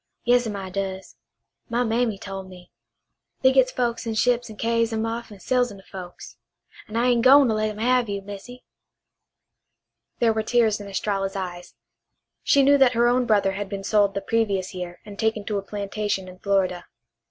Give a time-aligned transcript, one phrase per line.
[0.23, 1.15] Yas'm, I does.
[1.69, 2.71] My mammy tole me.
[3.43, 6.37] They gits folks in ships and carries 'em off an' sells 'em to folks.
[6.87, 8.63] An' I ain' gwine to let 'em have you, Missy."
[10.17, 11.75] There were tears in Estralla's eyes.
[12.41, 15.59] She knew that her own brother had been sold the previous year and taken to
[15.59, 16.85] a plantation in Florida.